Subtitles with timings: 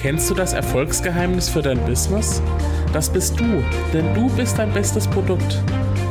[0.00, 2.40] Kennst du das Erfolgsgeheimnis für dein Business?
[2.92, 5.60] Das bist du, denn du bist dein bestes Produkt.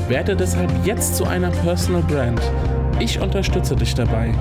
[0.09, 2.41] Werde deshalb jetzt zu einer Personal Brand.
[2.99, 4.33] Ich unterstütze dich dabei.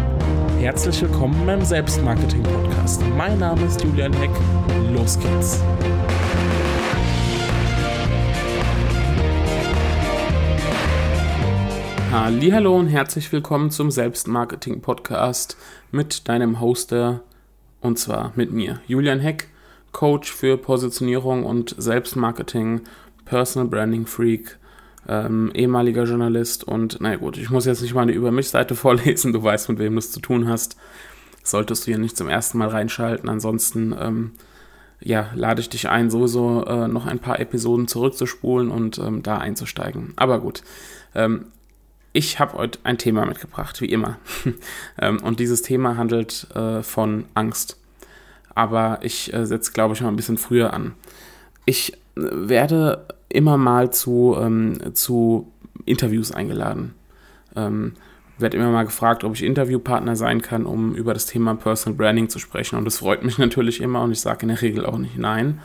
[0.58, 3.00] Herzlich willkommen beim Selbstmarketing Podcast.
[3.16, 4.32] Mein Name ist Julian Heck.
[4.92, 5.62] Los geht's.
[12.10, 15.56] Hallo und herzlich willkommen zum Selbstmarketing Podcast
[15.92, 17.22] mit deinem Hoster
[17.80, 19.48] und zwar mit mir, Julian Heck,
[19.92, 22.82] Coach für Positionierung und Selbstmarketing,
[23.24, 24.58] Personal Branding Freak,
[25.08, 29.32] ähm, ehemaliger Journalist und naja gut, ich muss jetzt nicht mal eine Über mich-Seite vorlesen,
[29.32, 30.76] du weißt, mit wem du es zu tun hast.
[31.42, 34.32] Solltest du hier nicht zum ersten Mal reinschalten, ansonsten ähm,
[35.00, 39.38] ja, lade ich dich ein, sowieso äh, noch ein paar Episoden zurückzuspulen und ähm, da
[39.38, 40.12] einzusteigen.
[40.16, 40.62] Aber gut,
[41.14, 41.46] ähm,
[42.16, 44.18] ich habe heute ein Thema mitgebracht, wie immer.
[44.98, 47.76] Ähm, und dieses Thema handelt äh, von Angst.
[48.54, 50.94] Aber ich äh, setze, glaube ich, mal ein bisschen früher an.
[51.66, 55.52] Ich äh, werde immer mal zu, ähm, zu
[55.84, 56.94] Interviews eingeladen.
[57.54, 57.92] Ähm,
[58.38, 62.30] werde immer mal gefragt, ob ich Interviewpartner sein kann, um über das Thema Personal Branding
[62.30, 62.76] zu sprechen.
[62.76, 65.60] Und das freut mich natürlich immer und ich sage in der Regel auch nicht nein.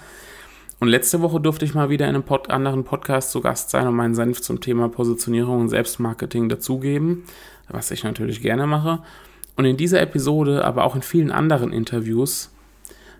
[0.81, 3.87] Und letzte Woche durfte ich mal wieder in einem Pod anderen Podcast zu Gast sein
[3.87, 7.23] und meinen Senf zum Thema Positionierung und Selbstmarketing dazugeben,
[7.69, 9.03] was ich natürlich gerne mache.
[9.55, 12.49] Und in dieser Episode, aber auch in vielen anderen Interviews,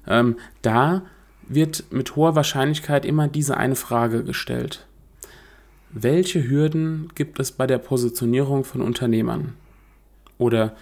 [0.08, 1.03] ähm, da
[1.48, 4.88] wird mit hoher Wahrscheinlichkeit immer diese eine Frage gestellt.
[5.92, 9.53] Welche Hürden gibt es bei der Positionierung von Unternehmern?
[10.40, 10.75] Oder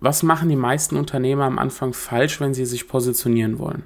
[0.00, 3.82] was machen die meisten Unternehmer am Anfang falsch, wenn sie sich positionieren wollen?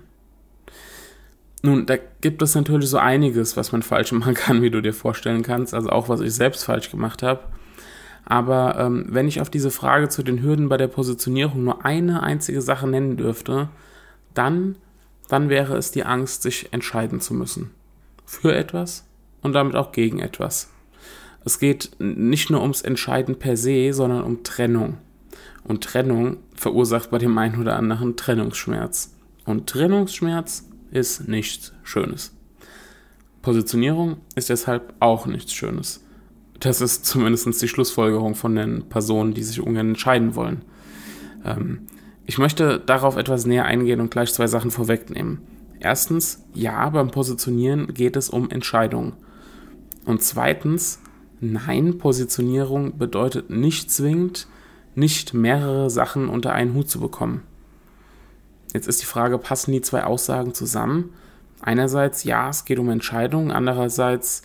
[1.66, 4.94] Nun, da gibt es natürlich so einiges, was man falsch machen kann, wie du dir
[4.94, 7.40] vorstellen kannst, also auch was ich selbst falsch gemacht habe.
[8.24, 12.22] Aber ähm, wenn ich auf diese Frage zu den Hürden bei der Positionierung nur eine
[12.22, 13.68] einzige Sache nennen dürfte,
[14.32, 14.76] dann,
[15.26, 17.72] dann wäre es die Angst, sich entscheiden zu müssen.
[18.24, 19.04] Für etwas
[19.42, 20.70] und damit auch gegen etwas.
[21.44, 24.98] Es geht nicht nur ums Entscheiden per se, sondern um Trennung.
[25.64, 29.16] Und Trennung verursacht bei dem einen oder anderen Trennungsschmerz.
[29.44, 30.64] Und Trennungsschmerz
[30.96, 32.34] ist nichts Schönes.
[33.42, 36.02] Positionierung ist deshalb auch nichts Schönes.
[36.58, 40.62] Das ist zumindest die Schlussfolgerung von den Personen, die sich ungern entscheiden wollen.
[41.44, 41.86] Ähm,
[42.24, 45.42] ich möchte darauf etwas näher eingehen und gleich zwei Sachen vorwegnehmen.
[45.78, 49.12] Erstens, ja, beim Positionieren geht es um Entscheidungen.
[50.06, 51.00] Und zweitens,
[51.40, 54.48] nein, Positionierung bedeutet nicht zwingend,
[54.94, 57.42] nicht mehrere Sachen unter einen Hut zu bekommen.
[58.76, 61.14] Jetzt ist die Frage, passen die zwei Aussagen zusammen?
[61.62, 64.42] Einerseits, ja, es geht um Entscheidungen, andererseits,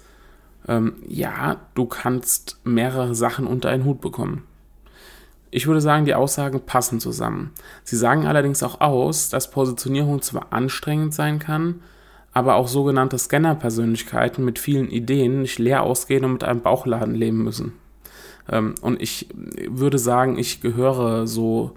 [0.70, 4.46] ähm, ja, du kannst mehrere Sachen unter einen Hut bekommen.
[5.50, 7.52] Ich würde sagen, die Aussagen passen zusammen.
[7.84, 11.82] Sie sagen allerdings auch aus, dass Positionierung zwar anstrengend sein kann,
[12.32, 17.44] aber auch sogenannte Scanner-Persönlichkeiten mit vielen Ideen nicht leer ausgehen und mit einem Bauchladen leben
[17.44, 17.74] müssen.
[18.50, 19.28] Ähm, und ich
[19.68, 21.76] würde sagen, ich gehöre so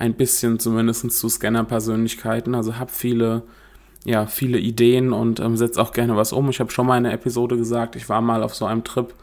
[0.00, 2.54] ein bisschen zumindest zu Scanner-Persönlichkeiten.
[2.54, 3.42] Also habe viele,
[4.04, 6.48] ja, viele Ideen und ähm, setze auch gerne was um.
[6.48, 9.14] Ich habe schon mal in einer Episode gesagt, ich war mal auf so einem Trip.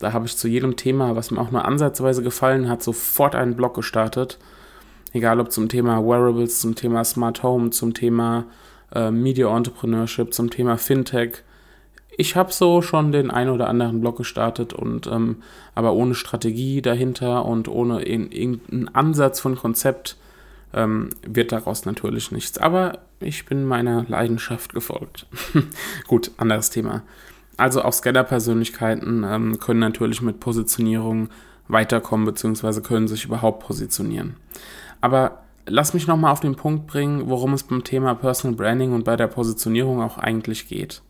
[0.00, 3.54] Da habe ich zu jedem Thema, was mir auch nur ansatzweise gefallen hat, sofort einen
[3.54, 4.38] Blog gestartet.
[5.12, 8.46] Egal ob zum Thema Wearables, zum Thema Smart Home, zum Thema
[8.92, 11.44] äh, Media Entrepreneurship, zum Thema Fintech
[12.18, 15.36] ich habe so schon den ein oder anderen Blog gestartet und ähm,
[15.76, 20.16] aber ohne Strategie dahinter und ohne irgendeinen Ansatz von Konzept
[20.74, 22.58] ähm, wird daraus natürlich nichts.
[22.58, 25.26] Aber ich bin meiner Leidenschaft gefolgt.
[26.08, 27.02] Gut, anderes Thema.
[27.56, 31.28] Also auch Scanner-Persönlichkeiten ähm, können natürlich mit Positionierung
[31.68, 34.34] weiterkommen, beziehungsweise können sich überhaupt positionieren.
[35.00, 39.04] Aber lass mich nochmal auf den Punkt bringen, worum es beim Thema Personal Branding und
[39.04, 41.00] bei der Positionierung auch eigentlich geht.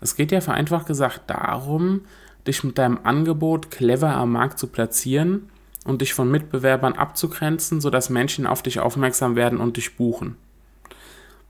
[0.00, 2.02] Es geht ja vereinfacht gesagt darum,
[2.46, 5.50] dich mit deinem Angebot clever am Markt zu platzieren
[5.84, 10.36] und dich von Mitbewerbern abzugrenzen, sodass Menschen auf dich aufmerksam werden und dich buchen.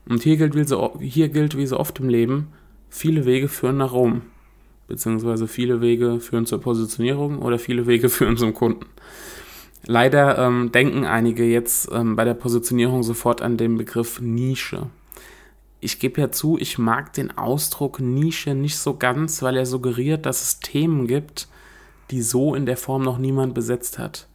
[0.07, 2.47] Und hier gilt wie so, hier gilt wie so oft im Leben,
[2.89, 4.23] viele Wege führen nach Rom,
[4.87, 8.85] beziehungsweise viele Wege führen zur Positionierung oder viele Wege führen zum Kunden.
[9.85, 14.87] Leider ähm, denken einige jetzt ähm, bei der Positionierung sofort an den Begriff Nische
[15.81, 20.27] ich gebe ja zu, ich mag den Ausdruck Nische nicht so ganz, weil er suggeriert,
[20.27, 21.47] dass es Themen gibt,
[22.11, 24.27] die so in der Form noch niemand besetzt hat.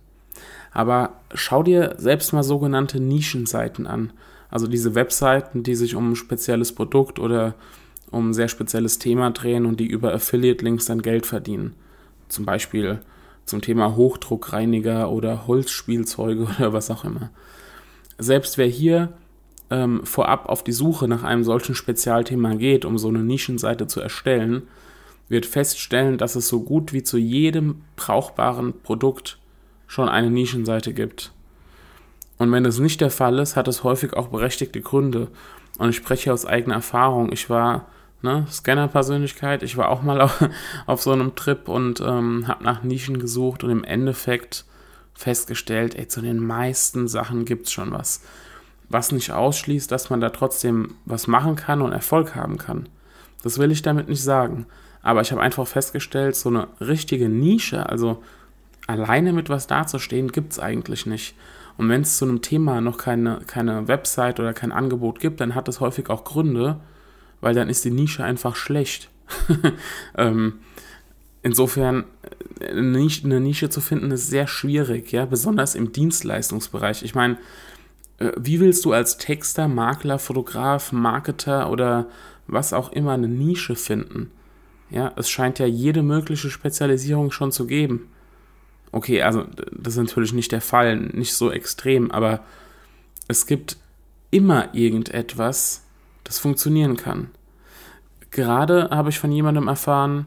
[0.72, 4.12] Aber schau dir selbst mal sogenannte Nischenseiten an.
[4.50, 7.54] Also diese Webseiten, die sich um ein spezielles Produkt oder
[8.10, 11.75] um ein sehr spezielles Thema drehen und die über Affiliate-Links dann Geld verdienen.
[12.28, 13.00] Zum Beispiel
[13.44, 17.31] zum Thema Hochdruckreiniger oder Holzspielzeuge oder was auch immer.
[18.19, 19.12] Selbst wer hier
[19.71, 24.01] ähm, vorab auf die Suche nach einem solchen Spezialthema geht, um so eine Nischenseite zu
[24.01, 24.63] erstellen,
[25.29, 29.39] wird feststellen, dass es so gut wie zu jedem brauchbaren Produkt
[29.87, 31.33] schon eine Nischenseite gibt.
[32.39, 35.29] Und wenn das nicht der Fall ist, hat es häufig auch berechtigte Gründe.
[35.79, 37.33] Und ich spreche aus eigener Erfahrung.
[37.33, 37.87] Ich war
[38.23, 40.45] ne, Scanner-Persönlichkeit, ich war auch mal auf,
[40.87, 44.65] auf so einem Trip und ähm, habe nach Nischen gesucht und im Endeffekt
[45.15, 48.23] festgestellt, ey, zu den meisten Sachen gibt es schon was.
[48.88, 52.88] Was nicht ausschließt, dass man da trotzdem was machen kann und Erfolg haben kann.
[53.43, 54.67] Das will ich damit nicht sagen.
[55.03, 58.23] Aber ich habe einfach festgestellt, so eine richtige Nische, also
[58.87, 61.37] alleine mit was dazustehen, gibt es eigentlich nicht.
[61.77, 65.55] Und wenn es zu einem Thema noch keine, keine Website oder kein Angebot gibt, dann
[65.55, 66.81] hat das häufig auch Gründe,
[67.41, 69.11] weil dann ist die Nische einfach schlecht.
[70.17, 70.55] ähm,
[71.43, 72.05] insofern,
[72.61, 77.03] eine Nische, eine Nische zu finden, ist sehr schwierig, ja, besonders im Dienstleistungsbereich.
[77.03, 77.37] Ich meine, äh,
[78.19, 82.07] wie willst du als Texter, Makler, Fotograf, Marketer oder
[82.47, 84.31] was auch immer eine Nische finden?
[84.91, 88.09] Ja, es scheint ja jede mögliche Spezialisierung schon zu geben.
[88.93, 92.41] Okay, also das ist natürlich nicht der Fall, nicht so extrem, aber
[93.29, 93.77] es gibt
[94.31, 95.85] immer irgendetwas,
[96.25, 97.31] das funktionieren kann.
[98.31, 100.27] Gerade habe ich von jemandem erfahren,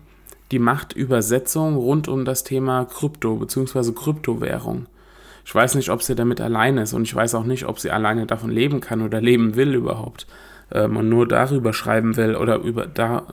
[0.52, 3.92] die macht Übersetzung rund um das Thema Krypto bzw.
[3.94, 4.88] Kryptowährung.
[5.46, 7.92] Ich weiß nicht, ob sie damit alleine ist und ich weiß auch nicht, ob sie
[7.92, 10.28] alleine davon leben kann oder leben will überhaupt
[10.72, 13.28] ähm, und nur darüber schreiben will oder über da,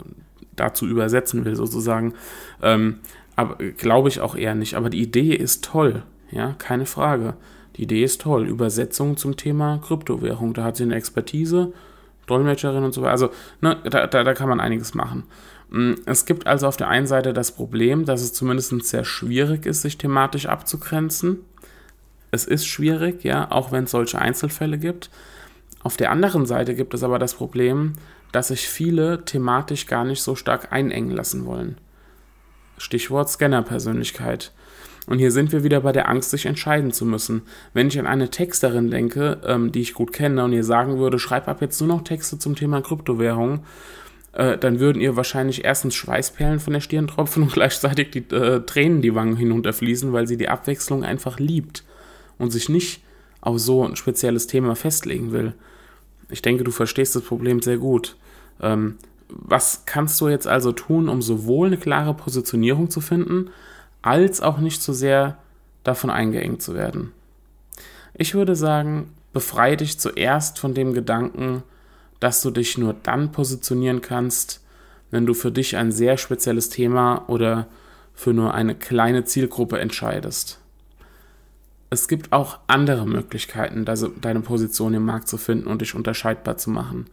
[0.55, 2.15] dazu übersetzen will sozusagen.
[2.63, 3.01] Ähm,
[3.37, 4.75] aber glaube ich auch eher nicht.
[4.75, 7.35] Aber die Idee ist toll, ja, keine Frage.
[7.77, 8.47] Die Idee ist toll.
[8.47, 10.55] Übersetzung zum Thema Kryptowährung.
[10.55, 11.73] Da hat sie eine Expertise,
[12.27, 13.13] Dolmetscherin und so weiter.
[13.13, 13.31] Also,
[13.61, 15.25] ne, da, da, da kann man einiges machen.
[15.69, 19.67] Mm, es gibt also auf der einen Seite das Problem, dass es zumindest sehr schwierig
[19.67, 21.41] ist, sich thematisch abzugrenzen.
[22.37, 25.09] Es ist schwierig, ja, auch wenn es solche Einzelfälle gibt.
[25.83, 27.95] Auf der anderen Seite gibt es aber das Problem,
[28.31, 31.79] dass sich viele thematisch gar nicht so stark einengen lassen wollen.
[32.77, 34.53] Stichwort Scanner-Persönlichkeit.
[35.07, 37.41] Und hier sind wir wieder bei der Angst, sich entscheiden zu müssen.
[37.73, 41.19] Wenn ich an eine Texterin denke, ähm, die ich gut kenne, und ihr sagen würde,
[41.19, 43.61] schreib ab jetzt nur noch Texte zum Thema Kryptowährung,
[44.33, 48.61] äh, dann würden ihr wahrscheinlich erstens Schweißperlen von der Stirn tropfen und gleichzeitig die äh,
[48.67, 51.86] Tränen die Wangen hinunterfließen, weil sie die Abwechslung einfach liebt
[52.39, 53.03] und sich nicht
[53.41, 55.55] auf so ein spezielles Thema festlegen will.
[56.29, 58.17] Ich denke, du verstehst das Problem sehr gut.
[58.61, 58.97] Ähm,
[59.29, 63.51] was kannst du jetzt also tun, um sowohl eine klare Positionierung zu finden,
[64.03, 65.39] als auch nicht zu so sehr
[65.85, 67.13] davon eingeengt zu werden?
[68.15, 71.63] Ich würde sagen, befreie dich zuerst von dem Gedanken,
[72.21, 74.65] dass du dich nur dann positionieren kannst,
[75.11, 77.67] wenn du für dich ein sehr spezielles Thema oder
[78.15, 80.59] für nur eine kleine Zielgruppe entscheidest.
[81.89, 86.71] Es gibt auch andere Möglichkeiten, deine Position im Markt zu finden und dich unterscheidbar zu
[86.71, 87.07] machen.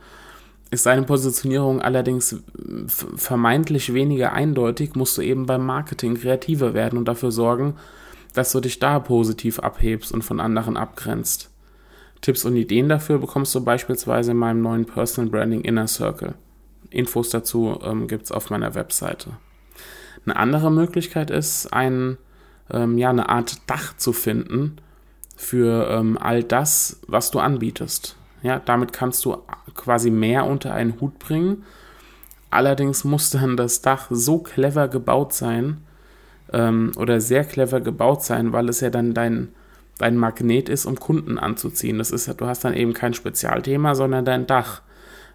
[0.72, 2.44] Ist deine Positionierung allerdings
[2.88, 7.76] vermeintlich weniger eindeutig, musst du eben beim Marketing kreativer werden und dafür sorgen,
[8.34, 11.52] dass du dich da positiv abhebst und von anderen abgrenzt.
[12.22, 16.34] Tipps und Ideen dafür bekommst du beispielsweise in meinem neuen Personal Branding Inner Circle.
[16.90, 19.32] Infos dazu ähm, gibt es auf meiner Webseite.
[20.26, 22.18] Eine andere Möglichkeit ist, ein,
[22.72, 24.78] ähm, ja, eine Art Dach zu finden
[25.36, 28.16] für ähm, all das, was du anbietest.
[28.42, 29.38] Ja, damit kannst du
[29.74, 31.64] quasi mehr unter einen Hut bringen.
[32.50, 35.78] Allerdings muss dann das Dach so clever gebaut sein
[36.52, 39.50] ähm, oder sehr clever gebaut sein, weil es ja dann dein,
[39.98, 41.98] dein Magnet ist, um Kunden anzuziehen.
[41.98, 44.82] Das ist, du hast dann eben kein Spezialthema, sondern dein Dach.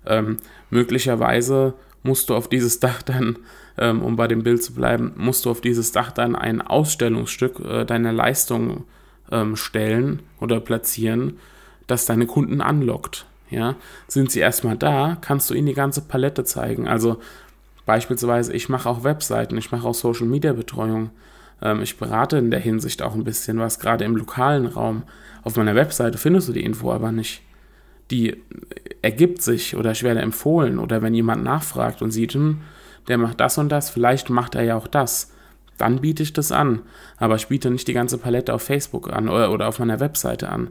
[0.06, 0.36] Ähm,
[0.70, 3.38] möglicherweise musst du auf dieses Dach dann,
[3.76, 7.60] ähm, um bei dem Bild zu bleiben, musst du auf dieses Dach dann ein Ausstellungsstück
[7.60, 8.84] äh, deiner Leistung
[9.30, 11.38] ähm, stellen oder platzieren
[11.88, 13.26] das deine Kunden anlockt.
[13.50, 13.76] Ja,
[14.08, 16.86] sind sie erstmal da, kannst du ihnen die ganze Palette zeigen.
[16.86, 17.18] Also
[17.86, 21.10] beispielsweise, ich mache auch Webseiten, ich mache auch Social Media Betreuung.
[21.62, 25.02] Ähm, ich berate in der Hinsicht auch ein bisschen was, gerade im lokalen Raum.
[25.44, 27.40] Auf meiner Webseite findest du die Info aber nicht.
[28.10, 28.42] Die
[29.02, 32.62] ergibt sich oder ich werde empfohlen oder wenn jemand nachfragt und sieht, hm,
[33.06, 35.32] der macht das und das, vielleicht macht er ja auch das.
[35.76, 36.82] Dann biete ich das an.
[37.16, 40.48] Aber ich biete nicht die ganze Palette auf Facebook an oder, oder auf meiner Webseite
[40.48, 40.70] an.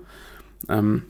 [0.70, 1.04] Ähm,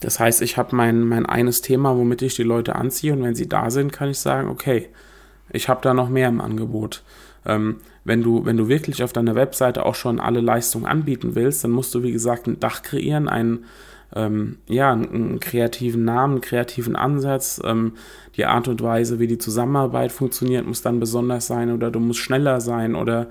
[0.00, 3.34] das heißt, ich habe mein, mein eines Thema, womit ich die Leute anziehe und wenn
[3.34, 4.88] sie da sind, kann ich sagen, okay,
[5.50, 7.02] ich habe da noch mehr im Angebot.
[7.44, 11.62] Ähm, wenn, du, wenn du wirklich auf deiner Webseite auch schon alle Leistungen anbieten willst,
[11.62, 13.64] dann musst du, wie gesagt, ein Dach kreieren, einen,
[14.14, 17.60] ähm, ja, einen kreativen Namen, einen kreativen Ansatz.
[17.64, 17.94] Ähm,
[18.36, 22.20] die Art und Weise, wie die Zusammenarbeit funktioniert, muss dann besonders sein oder du musst
[22.20, 23.28] schneller sein oder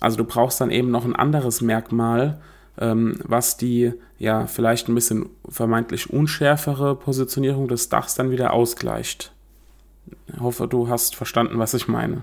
[0.00, 2.40] also du brauchst dann eben noch ein anderes Merkmal,
[2.78, 9.32] ähm, was die ja vielleicht ein bisschen vermeintlich unschärfere Positionierung des Dachs dann wieder ausgleicht.
[10.26, 12.22] Ich hoffe, du hast verstanden, was ich meine.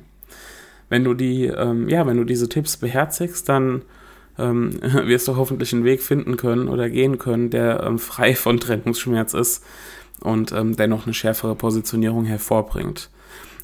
[0.89, 3.83] Wenn du die, ähm, ja, wenn du diese Tipps beherzigst, dann
[4.41, 8.59] ähm, wirst du hoffentlich einen Weg finden können oder gehen können, der ähm, frei von
[8.59, 9.63] Trennungsschmerz ist
[10.21, 13.09] und ähm, dennoch eine schärfere Positionierung hervorbringt.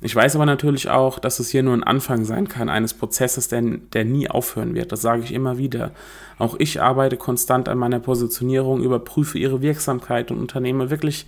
[0.02, 3.48] Ich weiß aber natürlich auch, dass es hier nur ein Anfang sein kann eines Prozesses,
[3.48, 4.92] der, der nie aufhören wird.
[4.92, 5.92] Das sage ich immer wieder.
[6.38, 11.26] Auch ich arbeite konstant an meiner Positionierung, überprüfe ihre Wirksamkeit und unternehme wirklich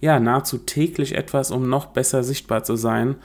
[0.00, 3.16] ja nahezu täglich etwas, um noch besser sichtbar zu sein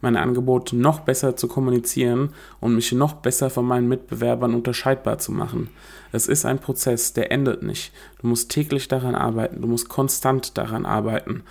[0.00, 2.30] meine Angebote noch besser zu kommunizieren
[2.60, 5.68] und mich noch besser von meinen Mitbewerbern unterscheidbar zu machen.
[6.12, 7.92] Es ist ein Prozess, der endet nicht.
[8.20, 11.42] Du musst täglich daran arbeiten, du musst konstant daran arbeiten.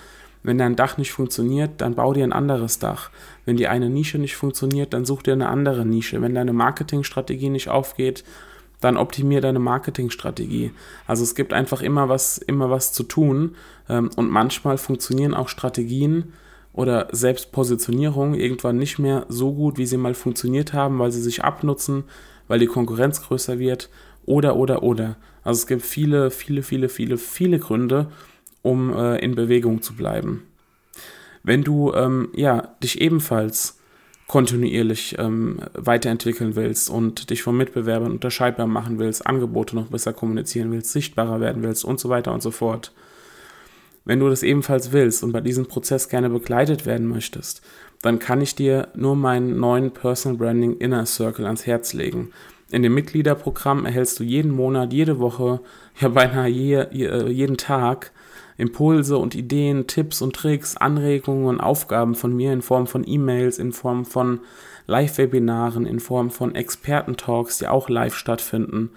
[0.41, 3.09] Wenn dein Dach nicht funktioniert, dann bau dir ein anderes Dach.
[3.45, 6.21] Wenn die eine Nische nicht funktioniert, dann such dir eine andere Nische.
[6.21, 8.23] Wenn deine Marketingstrategie nicht aufgeht,
[8.79, 10.71] dann optimier deine Marketingstrategie.
[11.05, 13.55] Also es gibt einfach immer was, immer was zu tun
[13.89, 16.33] ähm, und manchmal funktionieren auch Strategien,
[16.79, 21.43] oder Selbstpositionierung irgendwann nicht mehr so gut, wie sie mal funktioniert haben, weil sie sich
[21.43, 22.05] abnutzen,
[22.47, 23.89] weil die Konkurrenz größer wird
[24.25, 25.17] oder oder oder.
[25.43, 28.07] Also es gibt viele, viele, viele, viele, viele Gründe,
[28.61, 30.43] um äh, in Bewegung zu bleiben.
[31.43, 33.77] Wenn du ähm, ja dich ebenfalls
[34.27, 40.71] kontinuierlich ähm, weiterentwickeln willst und dich von Mitbewerbern unterscheidbar machen willst, Angebote noch besser kommunizieren
[40.71, 42.93] willst, sichtbarer werden willst und so weiter und so fort,
[44.09, 47.61] wenn du das ebenfalls willst und bei diesem Prozess gerne begleitet werden möchtest,
[48.01, 52.31] dann kann ich dir nur meinen neuen Personal Branding Inner Circle ans Herz legen.
[52.71, 55.59] In dem Mitgliederprogramm erhältst du jeden Monat, jede Woche,
[55.99, 58.11] ja beinahe je, jeden Tag
[58.57, 63.59] Impulse und Ideen, Tipps und Tricks, Anregungen und Aufgaben von mir in Form von E-Mails,
[63.59, 64.39] in Form von
[64.87, 68.89] Live-Webinaren, in Form von Experten-Talks, die auch live stattfinden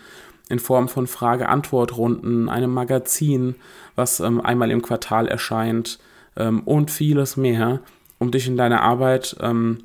[0.52, 3.54] in Form von Frage-Antwort-Runden, einem Magazin,
[3.97, 5.99] was ähm, einmal im Quartal erscheint
[6.37, 7.80] ähm, und vieles mehr,
[8.18, 9.78] um dich in deiner Arbeit, ähm,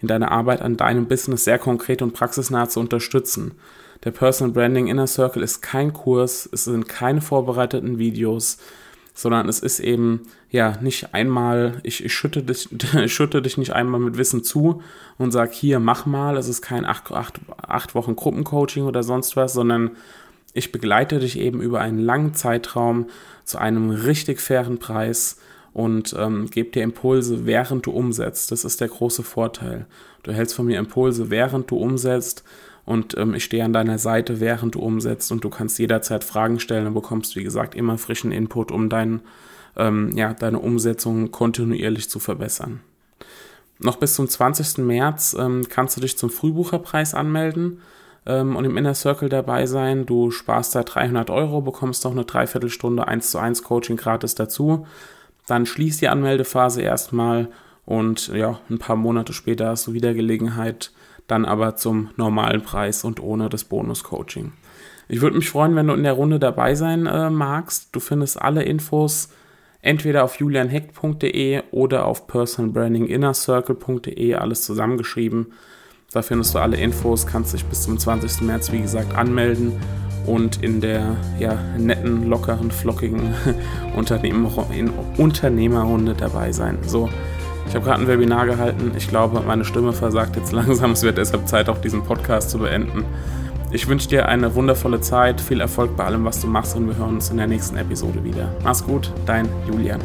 [0.00, 3.52] in deiner Arbeit an deinem Business sehr konkret und praxisnah zu unterstützen.
[4.04, 8.58] Der Personal Branding Inner Circle ist kein Kurs, es sind keine vorbereiteten Videos,
[9.18, 13.72] sondern es ist eben, ja, nicht einmal, ich, ich, schütte, dich, ich schütte dich nicht
[13.72, 14.80] einmal mit Wissen zu
[15.18, 19.34] und sag hier, mach mal, es ist kein acht, acht, acht Wochen Gruppencoaching oder sonst
[19.34, 19.90] was, sondern
[20.54, 23.06] ich begleite dich eben über einen langen Zeitraum
[23.42, 25.40] zu einem richtig fairen Preis
[25.72, 28.52] und ähm, gebe dir Impulse, während du umsetzt.
[28.52, 29.86] Das ist der große Vorteil.
[30.22, 32.44] Du hältst von mir Impulse, während du umsetzt
[32.88, 36.58] und ähm, ich stehe an deiner Seite, während du umsetzt und du kannst jederzeit Fragen
[36.58, 39.20] stellen und bekommst, wie gesagt, immer frischen Input, um dein,
[39.76, 42.80] ähm, ja, deine Umsetzung kontinuierlich zu verbessern.
[43.78, 44.78] Noch bis zum 20.
[44.78, 47.82] März ähm, kannst du dich zum Frühbucherpreis anmelden
[48.24, 50.06] ähm, und im Inner Circle dabei sein.
[50.06, 54.86] Du sparst da 300 Euro, bekommst noch eine Dreiviertelstunde 1 zu 1 Coaching gratis dazu.
[55.46, 57.48] Dann schließt die Anmeldephase erstmal
[57.84, 60.90] und ja, ein paar Monate später hast du wieder Gelegenheit,
[61.28, 64.50] dann aber zum normalen Preis und ohne das Bonus-Coaching.
[65.08, 67.90] Ich würde mich freuen, wenn du in der Runde dabei sein äh, magst.
[67.92, 69.28] Du findest alle Infos
[69.80, 75.52] entweder auf julianheck.de oder auf personalbrandinginnercircle.de, alles zusammengeschrieben.
[76.12, 78.40] Da findest du alle Infos, kannst dich bis zum 20.
[78.42, 79.74] März, wie gesagt, anmelden
[80.26, 83.34] und in der ja, netten, lockeren, flockigen
[83.96, 84.50] Unternehmer
[85.16, 86.78] Unternehmerrunde dabei sein.
[86.82, 87.10] So,
[87.68, 88.92] ich habe gerade ein Webinar gehalten.
[88.96, 90.92] Ich glaube, meine Stimme versagt jetzt langsam.
[90.92, 93.04] Es wird deshalb Zeit, auch diesen Podcast zu beenden.
[93.70, 96.96] Ich wünsche dir eine wundervolle Zeit, viel Erfolg bei allem, was du machst und wir
[96.96, 98.50] hören uns in der nächsten Episode wieder.
[98.64, 100.00] Mach's gut, dein Julian.